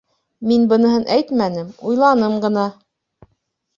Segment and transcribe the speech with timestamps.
[0.51, 2.67] Мин быныһын әйтмәнем, уйланым ғына.